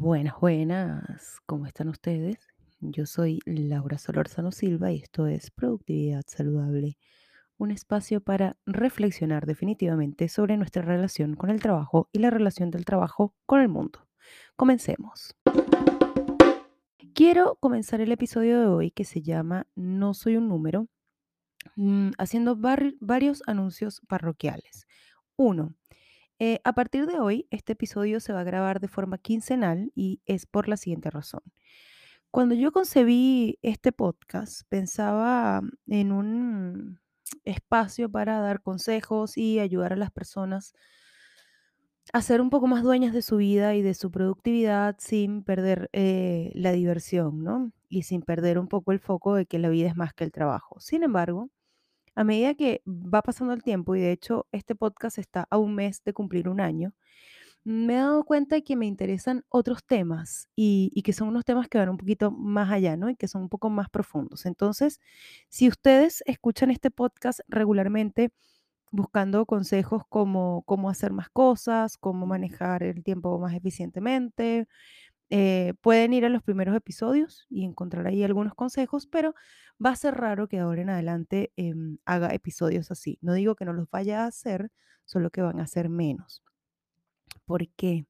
[0.00, 2.38] Buenas, buenas, ¿cómo están ustedes?
[2.80, 6.96] Yo soy Laura Solórzano Silva y esto es Productividad Saludable,
[7.58, 12.86] un espacio para reflexionar definitivamente sobre nuestra relación con el trabajo y la relación del
[12.86, 14.08] trabajo con el mundo.
[14.56, 15.36] Comencemos.
[17.14, 20.88] Quiero comenzar el episodio de hoy que se llama No soy un número,
[21.76, 24.86] mm, haciendo var- varios anuncios parroquiales.
[25.36, 25.74] Uno,
[26.40, 30.22] eh, a partir de hoy, este episodio se va a grabar de forma quincenal y
[30.26, 31.42] es por la siguiente razón.
[32.30, 37.00] Cuando yo concebí este podcast, pensaba en un
[37.44, 40.74] espacio para dar consejos y ayudar a las personas
[42.12, 45.90] a ser un poco más dueñas de su vida y de su productividad sin perder
[45.92, 47.72] eh, la diversión, ¿no?
[47.88, 50.32] Y sin perder un poco el foco de que la vida es más que el
[50.32, 50.80] trabajo.
[50.80, 51.50] Sin embargo,
[52.14, 55.74] a medida que va pasando el tiempo, y de hecho este podcast está a un
[55.74, 56.94] mes de cumplir un año,
[57.64, 61.68] me he dado cuenta de que me interesan otros temas y, que son unos temas
[61.68, 63.10] que van un poquito más allá, ¿no?
[63.10, 64.46] Y que son un poco más profundos.
[64.46, 65.00] Entonces,
[65.48, 68.32] si ustedes escuchan este podcast regularmente
[68.92, 74.66] buscando consejos como cómo hacer más cosas, cómo manejar el tiempo más eficientemente,
[75.30, 79.34] eh, pueden ir a los primeros episodios y encontrar ahí algunos consejos, pero
[79.84, 83.18] va a ser raro que ahora en adelante em, haga episodios así.
[83.22, 84.70] No digo que no los vaya a hacer,
[85.04, 86.42] solo que van a ser menos.
[87.44, 88.06] ¿Por qué?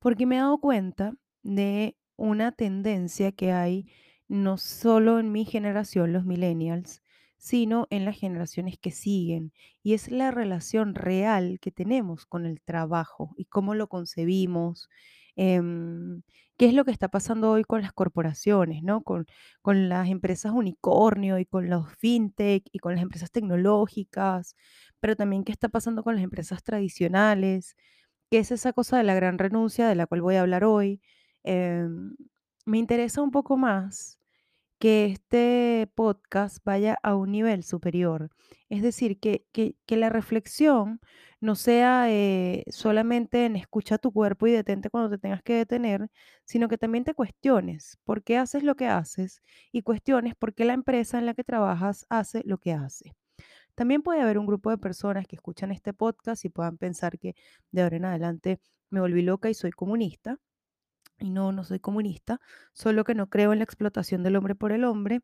[0.00, 3.86] Porque me he dado cuenta de una tendencia que hay
[4.28, 7.02] no solo en mi generación, los millennials,
[7.36, 12.60] sino en las generaciones que siguen, y es la relación real que tenemos con el
[12.60, 14.90] trabajo y cómo lo concebimos,
[15.36, 16.22] em,
[16.58, 19.02] qué es lo que está pasando hoy con las corporaciones, ¿no?
[19.02, 19.26] Con,
[19.62, 24.56] con las empresas unicornio y con los fintech y con las empresas tecnológicas,
[25.00, 27.76] pero también qué está pasando con las empresas tradicionales
[28.30, 31.00] que es esa cosa de la gran renuncia de la cual voy a hablar hoy.
[31.44, 32.16] Em,
[32.66, 34.19] me interesa un poco más
[34.80, 38.30] que este podcast vaya a un nivel superior.
[38.70, 41.00] Es decir, que, que- que la reflexión
[41.40, 46.08] no sea eh, solamente en escucha tu cuerpo y detente cuando te tengas que detener,
[46.44, 49.42] sino que también te cuestiones por qué haces lo que haces
[49.72, 53.14] y cuestiones por qué la empresa en la que trabajas hace lo que hace.
[53.74, 57.34] También puede haber un grupo de personas que escuchan este podcast y puedan pensar que
[57.72, 58.60] de ahora en adelante
[58.90, 60.38] me volví loca y soy comunista.
[61.22, 62.40] Y no, no soy comunista,
[62.72, 65.20] solo que no creo en la explotación del hombre por el hombre,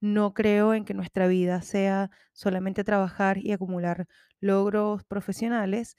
[0.00, 4.06] no creo en que nuestra vida sea solamente trabajar y acumular
[4.40, 5.96] logros profesionales,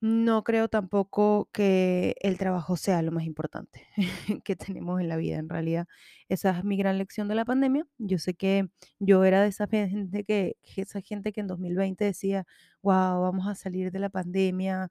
[0.00, 3.86] no creo tampoco que el trabajo sea lo más importante
[4.44, 5.86] que tenemos en la vida, en realidad.
[6.28, 7.86] Esa es mi gran lección de la pandemia.
[7.98, 12.46] Yo sé que yo era de esa gente que, esa gente que en 2020 decía,
[12.82, 14.90] wow, vamos a salir de la pandemia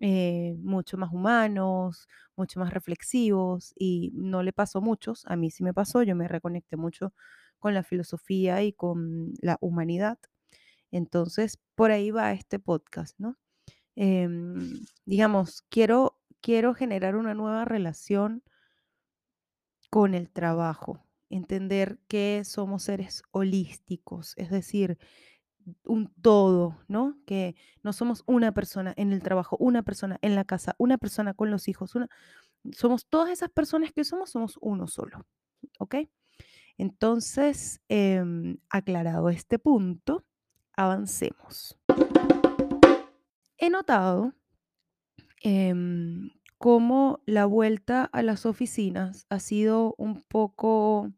[0.00, 2.06] eh, mucho más humanos,
[2.36, 6.14] mucho más reflexivos, y no le pasó a muchos, a mí sí me pasó, yo
[6.16, 7.14] me reconecté mucho
[7.58, 10.18] con la filosofía y con la humanidad.
[10.92, 13.36] Entonces, por ahí va este podcast, ¿no?
[14.00, 18.42] Em, digamos, quiero, quiero generar una nueva relación
[19.90, 24.98] con el trabajo, entender que somos seres holísticos, es decir,
[25.84, 27.18] un todo, ¿no?
[27.26, 31.34] Que no somos una persona en el trabajo, una persona en la casa, una persona
[31.34, 32.08] con los hijos, una,
[32.72, 35.26] somos todas esas personas que somos, somos uno solo,
[35.78, 35.96] ¿ok?
[36.78, 40.24] Entonces, em, aclarado este punto,
[40.76, 41.78] avancemos.
[43.60, 44.32] He notado
[45.42, 51.10] em, cómo la vuelta a las oficinas ha sido un poco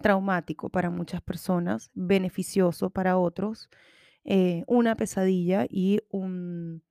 [0.00, 3.68] traumático para muchas personas, beneficioso para otros,
[4.24, 6.82] eh, una pesadilla y un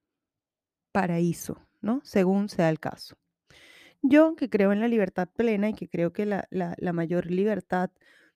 [0.91, 2.01] paraíso, ¿no?
[2.03, 3.17] Según sea el caso.
[4.01, 7.91] Yo, que creo en la libertad plena y que creo que la, la- mayor libertad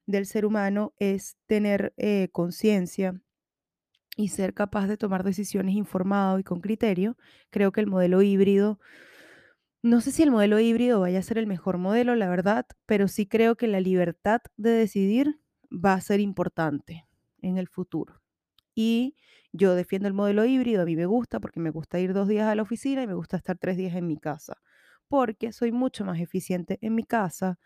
[0.07, 3.21] del ser humano es tener eh, conciencia
[4.21, 7.17] y ser capaz de tomar decisiones informado y con criterio,
[7.51, 8.79] creo que el modelo híbrido
[9.83, 13.07] No sé si el modelo híbrido vaya a ser el mejor modelo, la verdad, pero
[13.07, 15.39] sí creo que la libertad de decidir
[15.71, 17.07] va a ser importante
[17.41, 18.21] en el futuro.
[18.75, 19.17] Y
[19.53, 22.47] yo defiendo el modelo híbrido, a mí me gusta porque me gusta ir dos días
[22.47, 24.57] a la oficina y me gusta estar tres días en mi casa,
[25.07, 27.59] porque soy mucho más eficiente en mi casa,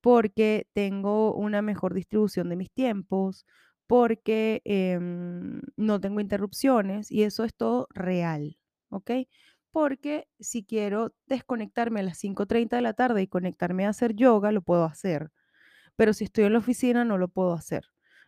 [0.00, 3.46] porque tengo una mejor distribución de mis tiempos,
[3.90, 8.56] porque em, no tengo interrupciones y eso es todo real,
[8.90, 9.10] ¿ok?
[9.72, 14.14] Porque si quiero desconectarme a las cinco treinta de la tarde y conectarme a hacer
[14.14, 15.32] yoga, lo puedo hacer,
[15.96, 17.86] pero si estoy en la oficina no lo puedo hacer,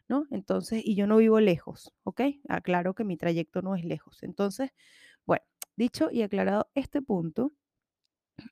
[0.09, 0.27] ¿no?
[0.31, 2.23] Entonces, y yo no vivo lejos, ¿ok?
[2.49, 4.23] Aclaro que mi trayecto no es lejos.
[4.23, 4.71] Entonces,
[5.27, 5.45] bueno,
[5.77, 7.53] dicho y aclarado este punto,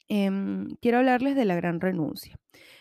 [0.09, 2.37] Em, quiero hablarles de la gran renuncia.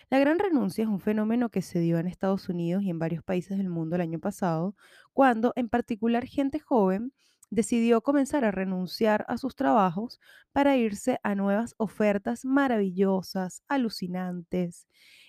[0.10, 3.24] La gran renuncia es un fenómeno que se dio en Estados Unidos y en varios
[3.24, 4.76] países del mundo el año pasado,
[5.14, 7.14] cuando en particular gente joven
[7.52, 10.20] decidió comenzar a renunciar a sus trabajos
[10.52, 14.88] para irse a nuevas ofertas maravillosas, alucinantes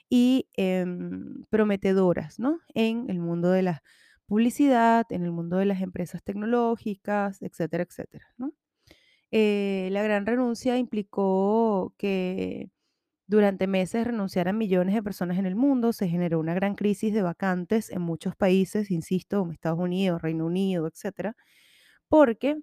[0.09, 2.61] y em, prometedoras, ¿no?
[2.75, 3.83] En el mundo de la
[4.27, 8.53] publicidad, en el mundo de las empresas tecnológicas, etcétera, etcétera, ¿no?
[9.33, 12.71] Eh, la gran renuncia implicó que
[13.27, 17.23] durante meses renunciaran millones de personas en el mundo, se generó una gran crisis de
[17.23, 21.37] vacantes en muchos países, insisto, como Estados Unidos, Reino Unido, etcétera,
[22.09, 22.59] porque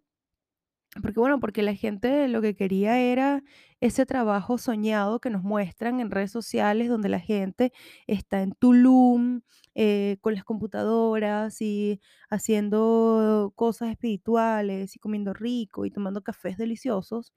[1.01, 3.43] porque bueno, porque la gente lo que quería era
[3.79, 7.71] ese trabajo soñado que nos muestran en redes sociales, donde la gente
[8.07, 9.41] está en Tulum,
[9.75, 17.33] eh, con las computadoras y haciendo cosas espirituales y comiendo rico y tomando cafés deliciosos.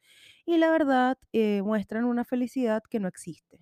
[0.47, 3.61] Y la verdad, eh, muestran una felicidad que no existe.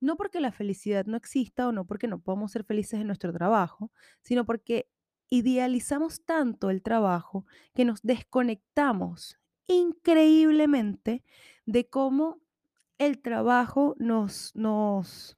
[0.00, 3.32] No porque la felicidad no exista o no porque no podamos ser felices en nuestro
[3.32, 3.90] trabajo,
[4.22, 4.88] sino porque
[5.30, 11.24] idealizamos tanto el trabajo que nos desconectamos increíblemente
[11.64, 12.38] de cómo
[12.98, 15.36] el trabajo nos, nos,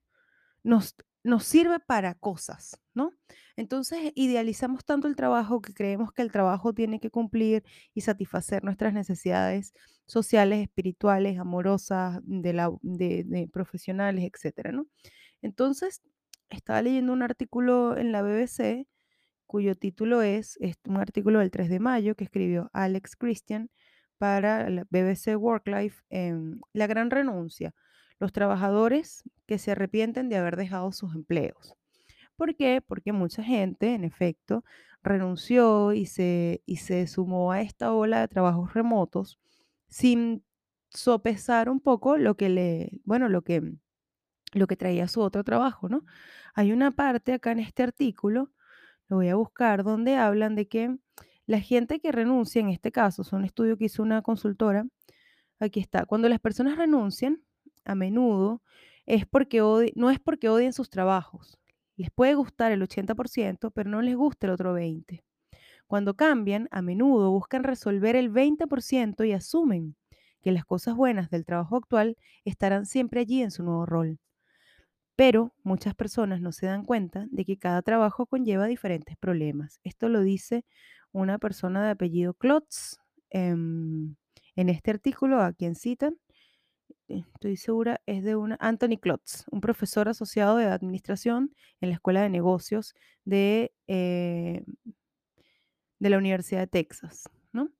[0.62, 0.94] nos,
[1.25, 3.12] nos sirve para cosas, ¿no?
[3.56, 8.62] Entonces idealizamos tanto el trabajo que creemos que el trabajo tiene que cumplir y satisfacer
[8.62, 9.73] nuestras necesidades
[10.06, 14.87] sociales, espirituales, amorosas, de la, de, profesionales, etcétera, ¿no?
[15.43, 16.02] Entonces,
[16.50, 18.87] estaba leyendo un artículo en la BBC
[19.48, 23.70] cuyo título es, es un artículo del 3 de mayo que escribió Alex Christian
[24.18, 27.74] para la BBC Worklife, en La gran renuncia,
[28.20, 31.74] los trabajadores que se arrepienten de haber dejado sus empleos.
[32.36, 32.80] ¿Por qué?
[32.86, 34.64] Porque mucha gente, en efecto,
[35.02, 39.40] renunció y se, y se sumó a esta ola de trabajos remotos
[39.88, 40.44] sin
[40.90, 43.62] sopesar un poco lo que le, bueno, lo que,
[44.52, 46.04] lo que traía su otro trabajo, ¿no?
[46.54, 48.52] Hay una parte acá en este artículo,
[49.08, 50.96] lo voy a buscar, donde hablan de que
[51.46, 54.87] la gente que renuncia, en este caso, es un estudio que hizo una consultora,
[55.58, 57.43] aquí está, cuando las personas renuncian,
[57.84, 58.62] a menudo
[59.06, 61.58] es porque no es porque odien sus trabajos.
[61.96, 65.25] Les puede gustar el 80%, pero no les gusta el otro 20%.
[65.87, 69.96] Cuando cambian, a menudo buscan resolver el 20% y asumen
[70.43, 74.19] que las cosas buenas del trabajo actual estarán siempre allí en su nuevo rol.
[75.19, 79.81] Pero muchas personas no se dan cuenta de que cada trabajo conlleva diferentes problemas.
[79.82, 80.65] Esto lo dice
[81.11, 82.99] una persona de apellido Klotz
[83.31, 84.15] em,
[84.55, 86.15] en este artículo, a quien citan,
[87.09, 91.97] eh, estoy segura, es de una Anthony Klotz, un profesor asociado de administración en la
[91.97, 92.94] Escuela de Negocios
[93.25, 94.62] de, eh,
[95.99, 97.70] de la Universidad de Texas, ¿no?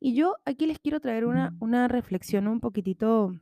[0.00, 3.32] Y yo aquí les quiero traer una, una reflexión un poquitito,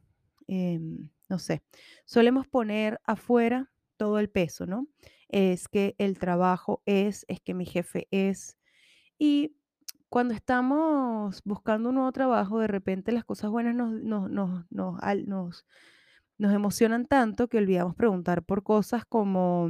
[0.46, 1.62] em, no sé,
[2.05, 4.87] solemos poner afuera todo el peso, ¿no?
[5.28, 8.56] Es que el trabajo es, es que mi jefe es.
[9.19, 9.56] Y
[10.08, 15.00] cuando estamos buscando un nuevo trabajo, de repente las cosas buenas nos, nos, nos, nos,
[15.26, 15.67] nos,
[16.38, 19.69] nos emocionan tanto que olvidamos preguntar por cosas como...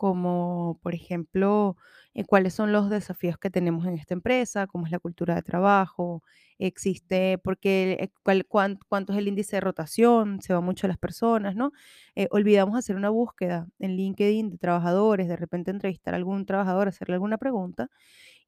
[0.00, 1.76] como por ejemplo,
[2.14, 5.42] eh, cuáles son los desafíos que tenemos en esta empresa, cómo es la cultura de
[5.42, 6.22] trabajo,
[6.58, 8.10] existe, porque, eh,
[8.48, 11.72] cuánto es el índice de rotación, se va mucho a las personas, ¿no?
[12.14, 16.88] Eh, olvidamos hacer una búsqueda en LinkedIn de trabajadores, de repente entrevistar a algún trabajador,
[16.88, 17.88] hacerle alguna pregunta.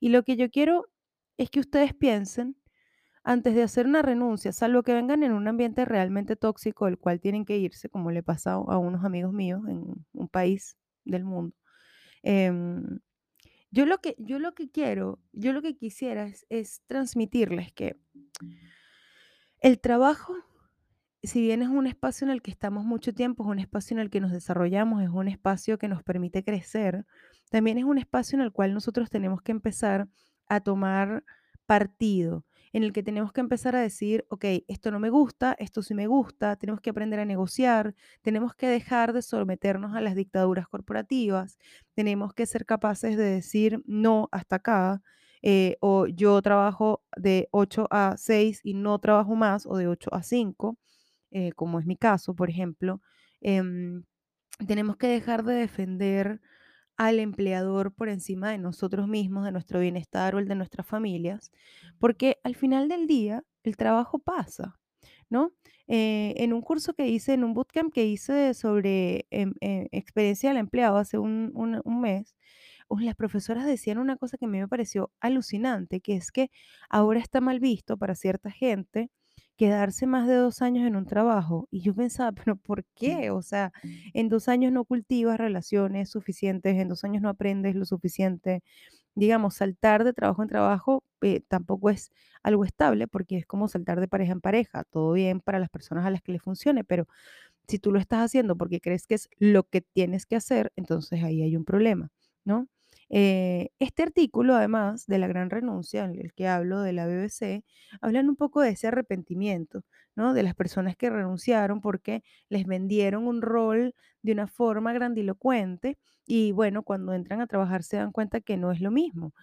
[0.00, 0.86] Y lo que yo quiero
[1.38, 2.56] es que ustedes piensen
[3.24, 7.20] antes de hacer una renuncia, salvo que vengan en un ambiente realmente tóxico, del cual
[7.20, 9.84] tienen que irse, como le pasa a unos amigos míos en
[10.14, 11.56] un país del mundo.
[12.22, 13.00] Em,
[13.70, 17.96] yo lo que yo lo que quiero, yo lo que quisiera es es transmitirles que
[19.60, 20.34] el trabajo,
[21.22, 24.00] si bien es un espacio en el que estamos mucho tiempo, es un espacio en
[24.00, 27.06] el que nos desarrollamos, es un espacio que nos permite crecer,
[27.50, 30.08] también es un espacio en el cual nosotros tenemos que empezar
[30.48, 31.24] a tomar
[31.66, 35.82] partido, en el que tenemos que empezar a decir, ok, esto no me gusta, esto
[35.82, 40.14] sí me gusta, tenemos que aprender a negociar, tenemos que dejar de someternos a las
[40.14, 41.58] dictaduras corporativas,
[41.94, 45.02] tenemos que ser capaces de decir no hasta acá,
[45.42, 50.14] eh, o yo trabajo de 8 a 6 y no trabajo más, o de 8
[50.14, 50.78] a 5
[51.30, 53.00] eh, como es mi caso, por ejemplo,
[53.40, 54.04] em,
[54.66, 56.40] tenemos que dejar de defender
[57.06, 61.50] al empleador por encima de nosotros mismos, de nuestro bienestar o el de nuestras familias,
[61.98, 64.78] porque al final del día el trabajo pasa,
[65.30, 65.52] ¿no?
[65.88, 70.50] Eh, en un curso que hice, en un bootcamp que hice sobre em, eh, experiencia
[70.50, 72.36] del empleado hace un, un- un mes,
[73.00, 76.50] las profesoras decían una cosa que a mí me pareció alucinante, que es que
[76.90, 79.10] ahora está mal visto para cierta gente
[79.62, 81.68] quedarse más de dos años en un trabajo.
[81.70, 83.30] Y yo pensaba, pero ¿por qué?
[83.30, 83.72] O sea,
[84.12, 88.62] en dos años no cultivas relaciones suficientes, en dos años no aprendes lo suficiente.
[89.14, 92.10] Digamos, saltar de trabajo en trabajo eh, tampoco es
[92.42, 94.82] algo estable porque es como saltar de pareja en pareja.
[94.84, 97.06] Todo bien para las personas a las que le funcione, pero
[97.68, 101.22] si tú lo estás haciendo porque crees que es lo que tienes que hacer, entonces
[101.24, 102.10] ahí hay un problema,
[102.44, 102.68] ¿no?
[103.14, 107.64] Eh, este artículo, además de la gran renuncia, en el que hablo de la BBC,
[108.00, 109.84] hablan un poco de ese arrepentimiento,
[110.16, 110.32] ¿no?
[110.34, 116.52] De las personas que renunciaron porque les vendieron un rol de una forma grandilocuente y
[116.52, 119.34] bueno, cuando entran a trabajar se dan cuenta que no es lo mismo,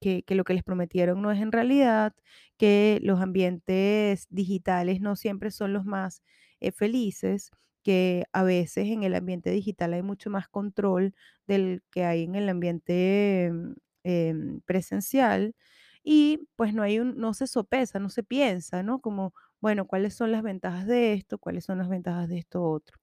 [0.00, 2.14] que, que lo que les prometieron no es en realidad,
[2.56, 6.22] que los ambientes digitales no siempre son los más
[6.60, 7.50] eh, felices,
[7.82, 11.14] que a veces en el ambiente digital hay mucho más control
[11.46, 13.72] del que hay en el ambiente mm,
[14.04, 15.54] em, presencial
[16.02, 19.00] y pues no hay un, no se sopesa, no se piensa, ¿no?
[19.00, 21.38] Como, bueno, ¿cuáles son las ventajas de esto?
[21.38, 22.98] ¿Cuáles son las ventajas de esto otro?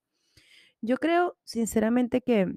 [0.81, 2.55] Yo creo sinceramente que,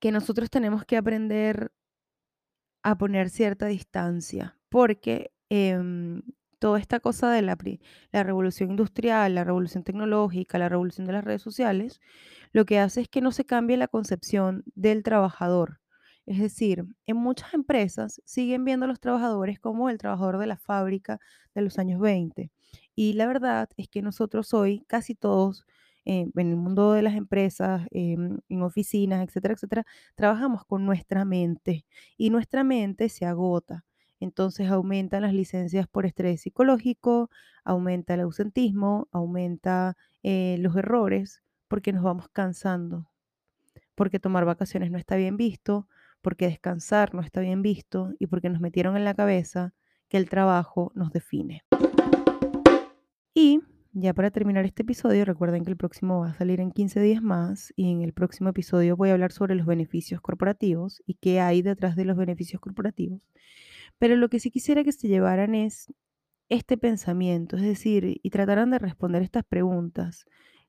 [0.00, 1.72] que nosotros tenemos que aprender
[2.82, 6.22] a poner cierta distancia, porque em,
[6.60, 7.58] toda esta cosa de la,
[8.12, 12.00] la revolución industrial, la revolución tecnológica, la revolución de las redes sociales,
[12.52, 15.80] lo que hace es que no se cambie la concepción del trabajador.
[16.26, 20.56] Es decir, en muchas empresas siguen viendo a los trabajadores como el trabajador de la
[20.58, 21.18] fábrica
[21.54, 22.52] de los años 20.
[22.94, 25.64] Y la verdad es que nosotros hoy, casi todos,
[26.04, 31.24] eh, en el mundo de las empresas, em, en oficinas, etcétera, etcétera, trabajamos con nuestra
[31.24, 31.84] mente
[32.16, 33.84] y nuestra mente se agota.
[34.20, 37.30] Entonces aumentan las licencias por estrés psicológico,
[37.64, 43.10] aumenta el ausentismo, aumenta eh, los errores, porque nos vamos cansando,
[43.94, 45.88] porque tomar vacaciones no está bien visto,
[46.20, 49.72] porque descansar no está bien visto y porque nos metieron en la cabeza
[50.08, 51.64] que el trabajo nos define.
[53.32, 53.60] Y
[53.92, 57.22] ya para terminar este episodio, recuerden que el próximo va a salir en 15 días
[57.22, 61.40] más y en el próximo episodio voy a hablar sobre los beneficios corporativos y qué
[61.40, 63.22] hay detrás de los beneficios corporativos.
[64.00, 65.94] Pero lo que sí quisiera que se llevaran es
[66.50, 70.26] este pensamiento, es decir, y trataran de responder estas preguntas.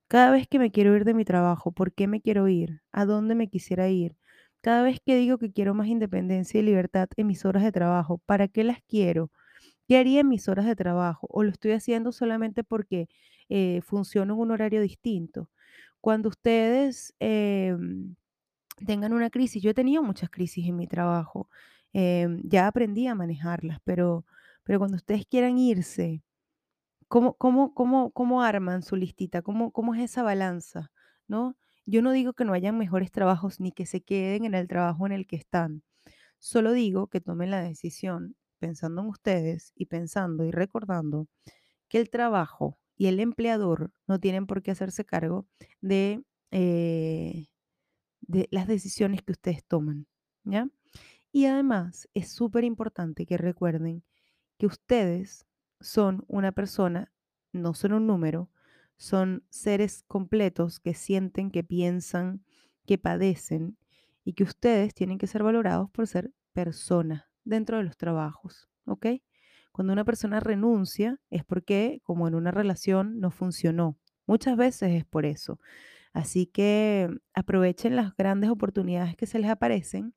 [0.10, 2.82] Cada vez que me quiero ir de mi trabajo, ¿por qué me quiero ir?
[2.94, 4.18] ¿A dónde me quisiera ir?
[4.62, 8.20] Cada vez que digo que quiero más independencia y libertad en mis horas de trabajo,
[8.28, 9.32] ¿para qué las quiero?
[9.88, 11.28] ¿Qué haría en mis horas de trabajo?
[11.32, 13.08] ¿O lo estoy haciendo solamente porque
[13.50, 15.50] eh, funciona en un horario distinto?
[16.02, 18.16] Cuando ustedes em,
[18.86, 21.50] tengan una crisis, yo he tenido muchas crisis en mi trabajo,
[21.94, 24.26] em, ya aprendí a manejarlas, pero,
[24.64, 26.24] pero cuando ustedes quieran irse,
[27.08, 29.42] ¿cómo, cómo, cómo, cómo arman su listita?
[29.42, 30.92] ¿Cómo, ¿Cómo es esa balanza?
[31.28, 31.58] ¿No?
[31.86, 35.06] Yo no digo que no hayan mejores trabajos ni que se queden en el trabajo
[35.06, 35.84] en el que están.
[36.40, 41.28] Solo digo que tomen la decisión pensando en ustedes y pensando y recordando
[41.90, 45.48] que el trabajo y el empleador no tienen por qué hacerse cargo
[45.82, 47.48] de, eh,
[48.22, 50.08] de las decisiones que ustedes toman,
[50.44, 50.68] ¿ya?
[51.32, 54.04] Y además es súper importante que recuerden
[54.58, 55.46] que ustedes
[55.80, 57.12] son una persona,
[57.54, 58.50] no son un número,
[58.98, 62.44] son seres completos que sienten, que piensan,
[62.86, 63.78] que padecen
[64.24, 69.08] y que ustedes tienen que ser valorados por ser personas dentro de los trabajos, ¿ok?
[69.72, 73.98] Cuando una persona renuncia es porque, como en una relación, no funcionó.
[74.28, 75.60] Muchas veces es por eso.
[76.14, 80.14] Así que aprovechen las grandes oportunidades que se les aparecen,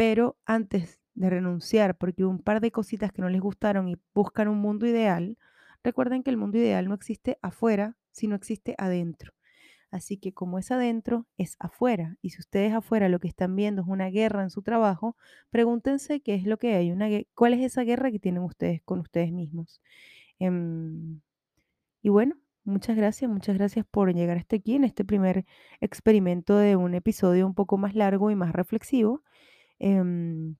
[0.00, 3.96] pero antes de renunciar porque hubo un par de cositas que no les gustaron y
[4.14, 5.36] buscan un mundo ideal,
[5.84, 9.34] recuerden que el mundo ideal no existe afuera, sino existe adentro.
[9.90, 12.16] Así que como es adentro, es afuera.
[12.22, 15.18] Y si ustedes afuera lo que están viendo es una guerra en su trabajo,
[15.50, 19.00] pregúntense qué es lo que hay, una, cuál es esa guerra que tienen ustedes con
[19.00, 19.82] ustedes mismos.
[20.38, 21.20] Em,
[22.00, 25.44] y bueno, muchas gracias, muchas gracias por llegar hasta aquí en este primer
[25.82, 29.22] experimento de un episodio un poco más largo y más reflexivo.
[29.80, 30.56] Em,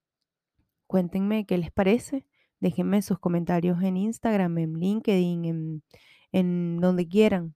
[0.87, 2.27] cuéntenme qué les parece.
[2.59, 5.83] Déjenme sus comentarios en Instagram, en LinkedIn,
[6.33, 7.55] en, donde quieran.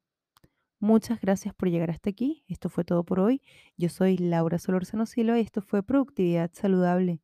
[0.78, 2.44] Muchas gracias por llegar hasta aquí.
[2.48, 3.42] Esto fue todo por hoy.
[3.76, 7.20] Yo soy Laura Solorzano Silva y esto fue Productividad Saludable.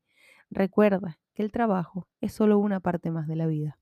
[0.51, 3.79] Recuerda que el trabajo es solo una parte más de la vida.